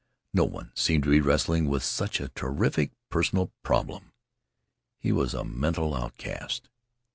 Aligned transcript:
No 0.33 0.45
one 0.45 0.71
seemed 0.73 1.03
to 1.03 1.11
be 1.11 1.21
wrestling 1.21 1.69
with 1.69 1.83
such 1.83 2.19
a 2.19 2.29
terrific 2.29 2.91
personal 3.11 3.51
problem. 3.61 4.13
He 4.97 5.11
was 5.11 5.35
a 5.35 5.43
mental 5.45 5.93
outcast. 5.93 6.69